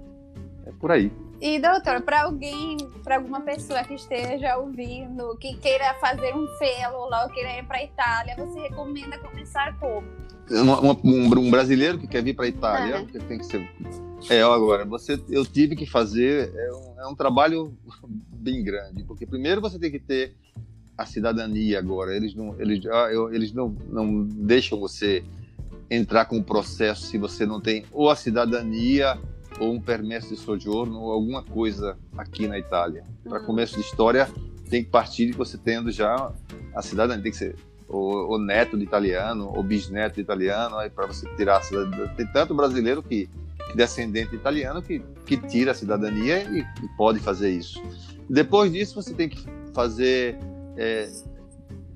[0.66, 1.12] É por aí.
[1.42, 7.10] E, doutor, para alguém, para alguma pessoa que esteja ouvindo, que queira fazer um fellow
[7.10, 10.08] lá ou queira ir para a Itália, você recomenda começar como?
[10.52, 13.68] Um, um, brasileiro que quer vir para a Itália, que tem que ser.
[14.30, 17.76] É, agora, você, eu tive que fazer, é um, é um trabalho
[18.32, 20.36] bem grande, porque primeiro você tem que ter
[20.98, 22.16] a cidadania agora.
[22.16, 25.24] Eles não, eles, ah, eles não, não deixam você
[25.90, 29.20] entrar com o processo se você não tem ou a cidadania
[29.60, 33.04] ou um permesso de sojourno ou alguma coisa aqui na Itália.
[33.24, 33.46] Para uhum.
[33.46, 34.30] começo de história,
[34.70, 36.32] tem que partir de você tendo já
[36.74, 37.56] a cidadania, tem que ser
[37.88, 42.08] o, o neto de italiano, ou bisneto de italiano, para você tirar a cidadania.
[42.16, 43.30] Tem tanto brasileiro que,
[43.70, 47.82] que descendente de italiano que, que tira a cidadania e, e, pode fazer isso.
[48.30, 50.38] Depois disso, você tem que fazer
[50.78, 51.10] é,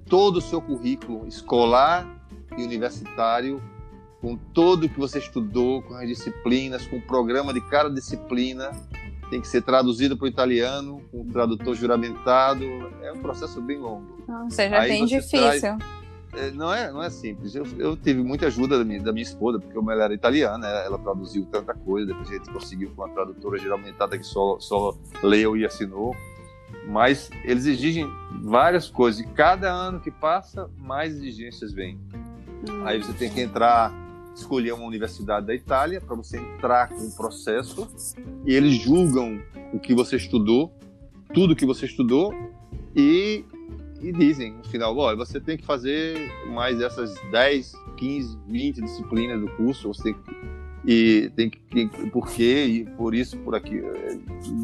[0.08, 2.08] todo o seu currículo escolar
[2.58, 3.62] e universitário
[4.22, 8.72] com tudo que você estudou, com as disciplinas, com o programa de cada disciplina,
[9.30, 12.64] tem que ser traduzido para o italiano, com o tradutor juramentado.
[13.02, 14.24] É um processo bem longo.
[14.28, 15.60] Nossa, já Aí bem difícil.
[15.60, 15.64] Traz...
[16.34, 17.56] É, não é, não é simples.
[17.56, 20.80] Eu, eu tive muita ajuda da minha, da minha esposa, porque ela era italiana, ela,
[20.82, 24.96] ela traduziu tanta coisa, depois a gente conseguiu com a tradutora juramentada que só, só
[25.24, 26.16] leu e assinou.
[26.88, 28.08] Mas eles exigem
[28.44, 32.00] várias coisas, e cada ano que passa, mais exigências vêm.
[32.70, 32.86] Hum.
[32.86, 33.92] Aí você tem que entrar
[34.40, 37.88] escolher uma universidade da Itália para você entrar com o processo
[38.46, 39.42] e eles julgam
[39.74, 40.74] o que você estudou,
[41.34, 42.34] tudo que você estudou
[42.96, 43.46] e,
[44.02, 49.40] e dizem no final, olha, você tem que fazer mais essas 10, 15, 20 disciplinas
[49.40, 50.50] do curso, você tem que
[50.86, 53.82] e tem que por quê e por isso por aqui.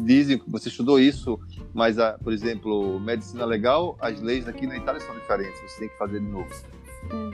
[0.06, 1.38] Dizem que você estudou isso
[1.74, 5.88] mas a, por exemplo medicina legal as leis aqui na Itália são diferentes você tem
[5.90, 6.48] que fazer de novo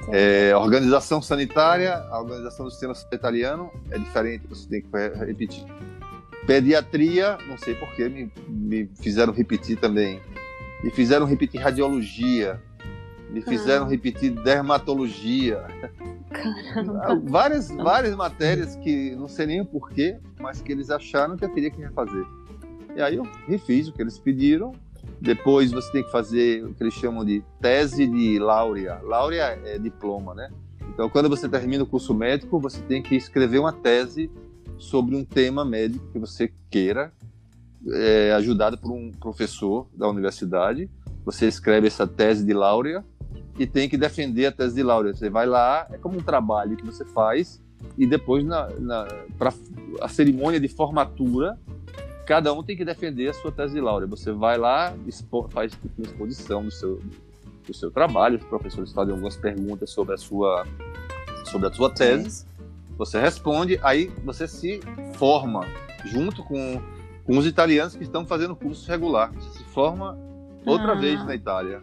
[0.08, 4.88] é, organização sanitária, a organização do sistema sanitariano é diferente, você tem que
[5.24, 5.64] repetir.
[6.46, 10.20] Pediatria, não sei porquê, me, me fizeram repetir também.
[10.82, 12.60] Me fizeram repetir radiologia.
[13.30, 13.88] Me fizeram ah.
[13.88, 15.64] repetir dermatologia.
[16.30, 17.22] Caramba.
[17.24, 21.48] Várias, várias matérias que não sei nem o porquê, mas que eles acharam que eu
[21.48, 22.26] teria que refazer.
[22.96, 24.74] E aí eu refiz o que eles pediram.
[25.22, 28.98] Depois você tem que fazer o que eles chamam de tese de laurea.
[29.04, 30.50] Laurea é diploma, né?
[30.92, 34.28] Então, quando você termina o curso médico, você tem que escrever uma tese
[34.76, 37.12] sobre um tema médico que você queira,
[37.92, 40.90] é, ajudado por um professor da universidade.
[41.24, 43.04] Você escreve essa tese de laurea
[43.56, 45.14] e tem que defender a tese de laurea.
[45.14, 47.62] Você vai lá, é como um trabalho que você faz
[47.96, 49.06] e depois na, na
[49.38, 49.52] para
[50.00, 51.56] a cerimônia de formatura
[52.32, 54.08] cada um tem que defender a sua tese de laurea.
[54.08, 56.98] Você vai lá, expo, faz tipo uma exposição do seu
[57.66, 60.66] do seu trabalho, os professores fazem algumas perguntas sobre a sua,
[61.44, 62.44] sobre a sua tese,
[62.98, 64.80] você responde, aí você se
[65.14, 65.64] forma
[66.06, 66.82] junto com,
[67.24, 69.30] com os italianos que estão fazendo curso regular.
[69.34, 70.18] Você se forma
[70.66, 70.96] outra ah.
[70.96, 71.82] vez na Itália.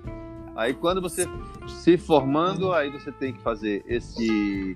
[0.54, 1.26] Aí quando você
[1.66, 4.76] se formando, aí você tem que fazer esse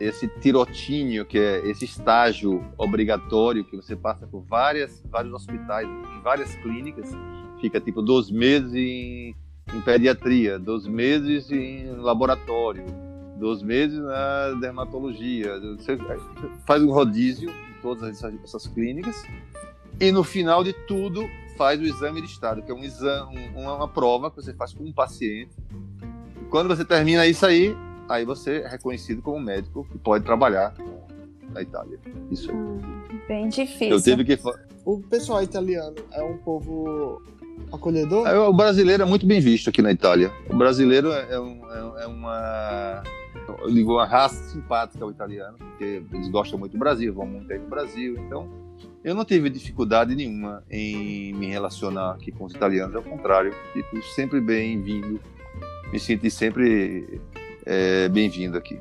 [0.00, 5.86] esse tirotínio, que é esse estágio obrigatório que você passa por várias, vários hospitais,
[6.22, 7.10] várias clínicas,
[7.60, 9.34] fica tipo dois meses em
[9.74, 12.84] em pediatria, dois meses em laboratório,
[13.38, 15.58] dois meses na dermatologia.
[15.76, 15.98] Você
[16.66, 19.24] faz um rodízio em todas essas, clínicas
[19.98, 21.24] e no final de tudo
[21.56, 24.72] faz o exame de estado, que é um exame, uma, uma prova que você faz
[24.72, 25.54] com um paciente.
[26.40, 27.76] E quando você termina isso aí,
[28.10, 30.74] aí você é reconhecido como médico que pode trabalhar
[31.52, 31.98] na Itália.
[32.30, 32.56] Isso aí.
[32.56, 32.80] Hum,
[33.28, 33.90] bem difícil.
[33.90, 34.38] Eu tive que
[34.84, 37.22] o pessoal italiano é um povo
[37.72, 38.26] acolhedor?
[38.26, 40.32] É, o brasileiro é muito bem visto aqui na Itália.
[40.48, 43.02] O brasileiro é, é um, é, é uma
[43.58, 47.52] eu digo uma raça simpática ao italiano, porque eles gostam muito do Brasil, vão muito
[47.52, 48.16] aí no Brasil.
[48.18, 48.48] Então,
[49.02, 54.02] eu não tive dificuldade nenhuma em me relacionar aqui com os italianos, ao contrário, tipo,
[54.14, 55.20] sempre bem-vindo,
[55.92, 57.20] me senti sempre
[57.70, 58.80] é, bem-vindo aqui.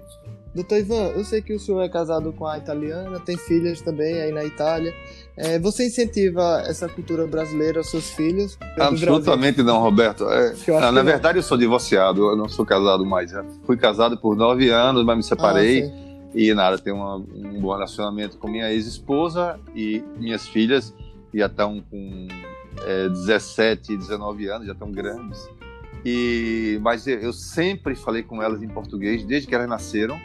[0.56, 4.20] Doutor Ivan, eu sei que o senhor é casado com a italiana, tem filhas também
[4.20, 4.92] aí na Itália.
[5.38, 8.58] É, você incentiva essa cultura brasileira aos seus filhos?
[8.80, 10.28] Absolutamente não, Roberto.
[10.28, 13.30] É, ah, na verdade, eu sou divorciado, eu não sou casado mais.
[13.30, 15.84] Já fui casado por nove anos, mas me separei.
[15.84, 20.96] Ah, e nada, tenho uma, um bom relacionamento com minha ex-esposa e minhas filhas
[21.32, 22.28] já estão com
[22.88, 25.48] é, 17 e 19 anos, já estão grandes.
[26.06, 30.20] E, mas eu sempre falei com elas em português desde que elas nasceram.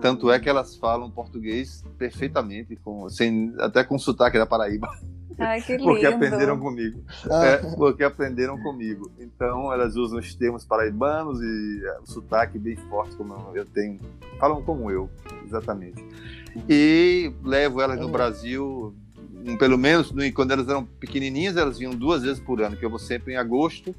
[0.00, 4.88] Tanto é que elas falam português perfeitamente, com, sem, até com sotaque da Paraíba.
[5.38, 5.84] Ai, que lindo.
[5.84, 7.02] porque aprenderam comigo.
[7.30, 7.44] Ah.
[7.46, 9.10] É, porque aprenderam comigo.
[9.18, 13.98] Então elas usam os termos paraibanos e é, o sotaque bem forte, como eu tenho.
[14.38, 15.08] Falam como eu,
[15.46, 16.04] exatamente.
[16.68, 18.94] E levo elas no Brasil,
[19.58, 22.98] pelo menos quando elas eram pequenininhas, elas vinham duas vezes por ano, que eu vou
[22.98, 23.94] sempre em agosto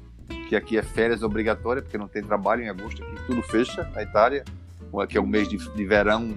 [0.48, 4.02] que aqui é férias obrigatória, porque não tem trabalho em agosto, aqui tudo fecha na
[4.02, 4.44] Itália,
[5.08, 6.34] que é o mês de, de verão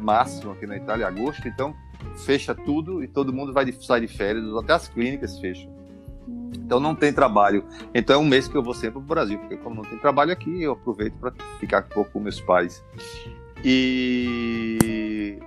[0.00, 1.74] máximo aqui na Itália, agosto, então
[2.16, 5.70] fecha tudo e todo mundo vai de, sai de férias, até as clínicas fecham.
[6.54, 7.64] Então não tem trabalho.
[7.94, 9.98] Então é um mês que eu vou sempre para o Brasil, porque como não tem
[9.98, 12.84] trabalho aqui, eu aproveito para ficar um pouco com meus pais.
[13.64, 15.38] E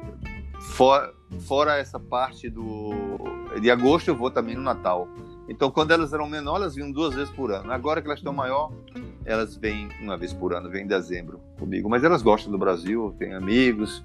[0.59, 2.93] fora, fora essa parte do
[3.59, 5.07] de agosto, eu vou também no Natal.
[5.47, 7.71] Então, quando elas eram menores, elas vinham duas vezes por ano.
[7.71, 8.71] Agora que elas estão maior,
[9.23, 11.87] elas vêm uma vez por ano, vêm em dezembro comigo.
[11.87, 14.03] Mas elas gostam do Brasil, têm amigos,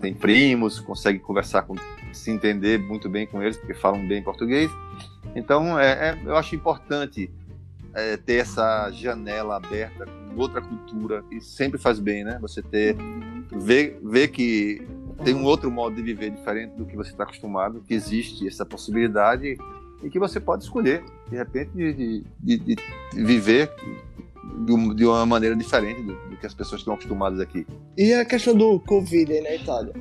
[0.00, 1.74] têm primos, conseguem conversar, com,
[2.12, 4.70] se entender muito bem com eles, porque falam bem português.
[5.34, 7.30] Então, é, é eu acho importante
[7.94, 12.38] é, ter essa janela aberta com outra cultura, e sempre faz bem, né?
[12.42, 12.94] Você ter,
[13.50, 14.86] ver, ver que
[15.24, 18.66] tem um outro modo de viver diferente do que você está acostumado, que existe essa
[18.66, 19.56] possibilidade
[20.06, 22.76] e que você pode escolher, de repente, de, de, de
[23.12, 23.72] viver
[24.94, 27.66] de uma maneira diferente do, do, que as pessoas estão acostumadas aqui.
[27.98, 29.92] E a questão do Covid aí na Itália?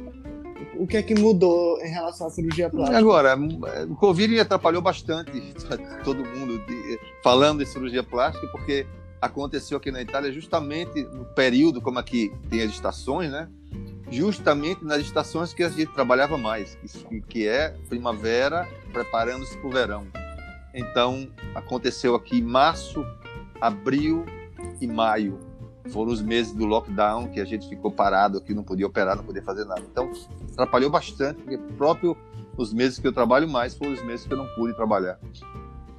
[0.78, 2.98] O que é que mudou em relação à cirurgia plástica?
[2.98, 3.36] Agora,
[3.90, 5.32] o Covid atrapalhou bastante
[6.06, 8.86] todo mundo de, falando de cirurgia plástica, porque
[9.20, 13.50] aconteceu aqui na Itália justamente no período, como aqui tem as estações, né?
[14.10, 16.78] Justamente nas estações que a gente trabalhava mais,
[17.28, 20.08] que é primavera, preparando-se para o verão.
[20.74, 23.06] Então, aconteceu aqui março,
[23.60, 24.26] abril
[24.80, 25.40] e maio.
[25.90, 29.24] Foram os meses do lockdown que a gente ficou parado aqui, não podia operar, não
[29.24, 29.82] podia fazer nada.
[29.82, 30.12] Então,
[30.52, 32.18] atrapalhou bastante, porque próprio
[32.58, 35.20] os meses que eu trabalho mais foram os meses que eu não pude trabalhar.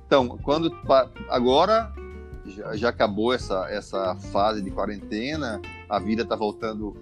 [0.07, 0.71] Então, quando
[1.29, 1.93] agora
[2.45, 6.97] já, já acabou essa, essa fase de quarentena, a vida está voltando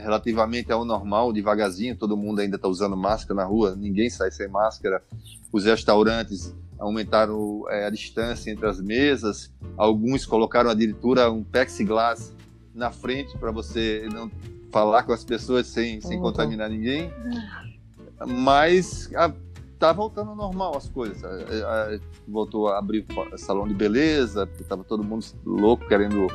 [0.00, 4.48] relativamente ao normal, devagarzinho, todo mundo ainda está usando máscara na rua, ninguém sai sem
[4.48, 5.02] máscara.
[5.52, 12.32] Os restaurantes aumentaram é, a distância entre as mesas, alguns colocaram a diretura um plexiglass
[12.74, 14.30] na frente para você não
[14.70, 17.10] falar com as pessoas sem, sem contaminar ninguém.
[18.26, 19.32] Mas a,
[19.78, 21.22] tá voltando normal as coisas.
[21.24, 23.04] A, a, voltou a abrir
[23.36, 26.26] salão de beleza, porque estava todo mundo louco querendo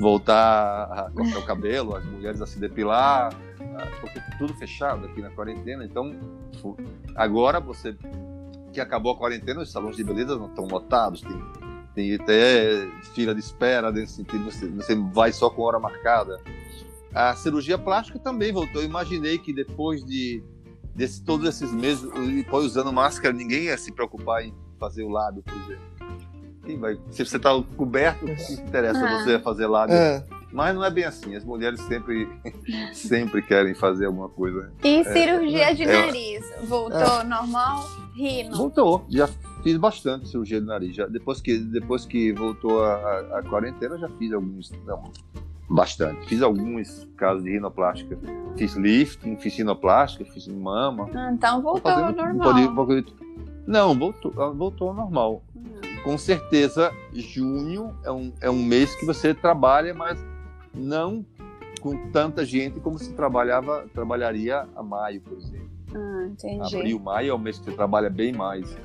[0.00, 3.32] voltar a cortar o cabelo, as mulheres a se depilar,
[4.00, 5.84] porque tudo fechado aqui na quarentena.
[5.84, 6.14] Então,
[7.14, 7.96] agora você
[8.72, 11.42] que acabou a quarentena, os salões de beleza não estão lotados, tem,
[11.94, 16.40] tem até fila de espera nesse sentido, você, você vai só com hora marcada.
[17.14, 18.82] A cirurgia plástica também voltou.
[18.82, 20.42] Eu imaginei que depois de
[20.94, 25.42] desse, todos esses meses, depois usando máscara, ninguém ia se preocupar em fazer o lábio,
[25.42, 25.93] por exemplo.
[26.64, 26.98] Quem vai?
[27.10, 29.22] Se você está coberto, o que interessa ah.
[29.22, 29.94] você fazer lábio?
[29.94, 30.24] É.
[30.52, 31.34] Mas não é bem assim.
[31.34, 32.28] As mulheres sempre,
[32.94, 34.72] sempre querem fazer alguma coisa.
[34.84, 36.44] E é, cirurgia é, de nariz?
[36.62, 37.24] Voltou é.
[37.24, 37.84] normal?
[38.14, 38.56] Rino?
[38.56, 39.04] Voltou.
[39.10, 39.28] Já
[39.64, 40.94] fiz bastante cirurgia de nariz.
[40.94, 44.70] Já, depois, que, depois que voltou a, a, a quarentena, já fiz alguns.
[44.86, 45.02] Não,
[45.68, 46.26] bastante.
[46.28, 48.16] Fiz alguns casos de rinoplástica.
[48.56, 51.10] Fiz lifting, fiz rinoplástica, fiz mama.
[51.14, 52.54] Ah, então voltou ao normal.
[53.66, 55.42] Não, voltou, voltou ao normal.
[55.56, 55.73] Hum.
[56.04, 60.18] Com certeza, junho é um, é um mês que você trabalha, mas
[60.74, 61.24] não
[61.80, 65.70] com tanta gente como se trabalhava trabalharia a maio, por exemplo.
[65.94, 66.76] Ah, entendi.
[66.76, 68.76] Abril, maio é o mês que você trabalha bem mais.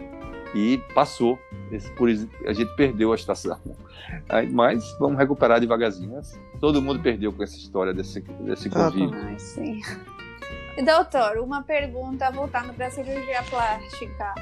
[0.55, 1.38] E passou.
[1.72, 3.59] Esse, por, a gente perdeu a estação.
[4.28, 6.20] Aí, mas vamos recuperar devagarzinho.
[6.59, 9.15] Todo mundo perdeu com essa história desse, desse Covid.
[9.15, 9.82] Ah, sim.
[10.84, 14.34] Doutor, uma pergunta voltando para a cirurgia plástica.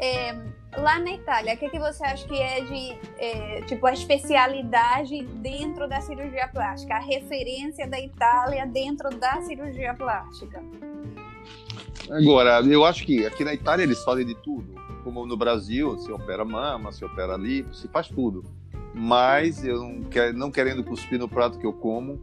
[0.00, 0.32] É,
[0.76, 5.24] lá na Itália, o que, que você acha que é de é, tipo a especialidade
[5.36, 10.62] dentro da cirurgia plástica, a referência da Itália dentro da cirurgia plástica?
[12.10, 14.74] Agora, eu acho que aqui na Itália eles fazem de tudo.
[15.04, 18.44] Como no Brasil, se opera mama, se opera lipo, se faz tudo.
[18.94, 22.20] Mas eu não, quero, não querendo cuspir no prato que eu como,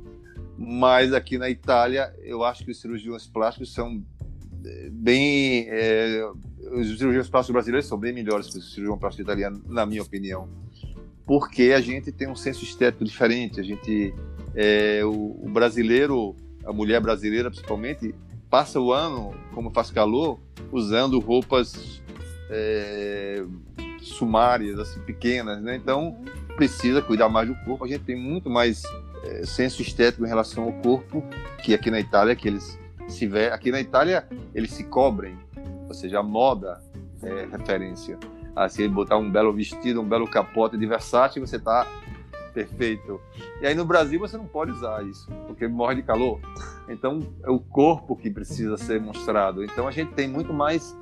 [0.57, 4.03] mas aqui na Itália eu acho que os cirurgiões plásticos são
[4.65, 6.30] é, bem é,
[6.72, 10.49] os cirurgiões plásticos brasileiros são bem melhores que o cirurgião plástico italiano, na minha opinião,
[11.26, 13.59] porque a gente tem um senso estético diferente.
[13.59, 14.13] A gente,
[14.55, 18.15] é, o, o, brasileiro, a mulher brasileira principalmente,
[18.49, 20.39] passa o ano, como faz calor,
[20.72, 22.01] usando roupas
[22.49, 23.43] é,
[24.01, 25.76] sumárias, assim, pequenas, né?
[25.76, 26.17] Então
[26.55, 27.86] precisa cuidar mais do corpo.
[27.86, 28.82] A gente tem muito mais
[29.24, 31.24] é, senso estético em relação ao corpo
[31.63, 35.38] que aqui na Itália, que eles se aqui na Itália eles se cobrem
[35.89, 36.81] ou seja, a moda
[37.21, 38.17] é referência.
[38.55, 41.85] Assim, botar um belo vestido, um belo capote de Versace, você está
[42.53, 43.19] perfeito.
[43.61, 46.39] E aí no Brasil você não pode usar isso, porque morre de calor.
[46.87, 49.63] Então é o corpo que precisa ser mostrado.
[49.63, 50.95] Então a gente tem muito mais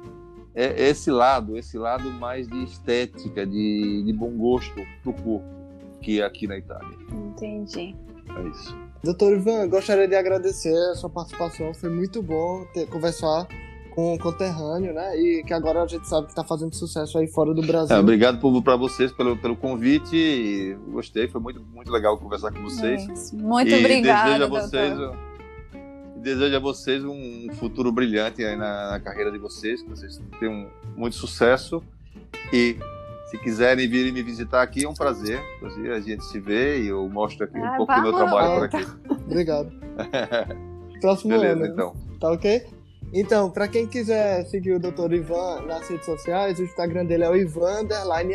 [0.56, 5.46] é, esse lado, esse lado mais de estética, de, de bom gosto para o corpo,
[6.02, 6.98] que é aqui na Itália.
[7.12, 7.96] Entendi.
[8.36, 8.76] É isso.
[9.04, 11.74] Doutor Ivan, gostaria de agradecer a sua participação.
[11.74, 13.48] Foi muito bom ter, conversar
[13.98, 15.20] um conterrâneo, né?
[15.20, 17.96] E que agora a gente sabe que está fazendo sucesso aí fora do Brasil.
[17.96, 20.78] É, obrigado para vocês pelo, pelo convite.
[20.90, 23.34] Gostei, foi muito, muito legal conversar com vocês.
[23.34, 24.30] É muito e obrigada.
[24.30, 25.18] Desejo a vocês,
[26.18, 30.68] desejo a vocês um futuro brilhante aí na, na carreira de vocês, que vocês tenham
[30.96, 31.82] muito sucesso.
[32.54, 32.78] E
[33.32, 35.42] se quiserem vir me visitar aqui, é um prazer.
[35.96, 38.64] A gente se vê e eu mostro aqui ah, um pouco do meu trabalho por
[38.66, 38.88] aqui.
[39.26, 39.72] Obrigado.
[41.02, 41.74] Próximo Beleza, ano.
[41.74, 41.96] então.
[42.20, 42.77] Tá ok?
[43.14, 45.14] Então, para quem quiser seguir o Dr.
[45.14, 47.88] Ivan nas redes sociais, o Instagram dele é o Ivan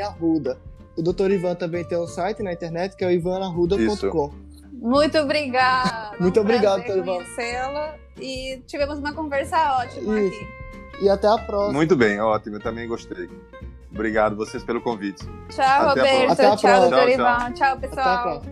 [0.04, 0.58] Arruda.
[0.96, 1.30] O Dr.
[1.30, 4.32] Ivan também tem um site na internet que é o ivanarruda.com.
[4.72, 6.16] Muito obrigada.
[6.20, 6.98] Muito obrigado, Dr.
[6.98, 7.16] Ivan.
[7.16, 10.34] conhecê-la e tivemos uma conversa ótima Isso.
[10.34, 11.04] aqui.
[11.04, 11.72] E até a próxima.
[11.72, 12.56] Muito bem, ótimo.
[12.56, 13.28] Eu também gostei.
[13.90, 15.24] Obrigado vocês pelo convite.
[15.48, 16.56] Tchau, até Roberto.
[16.56, 17.52] Tchau, doutor Ivan.
[17.52, 18.42] Tchau, pessoal.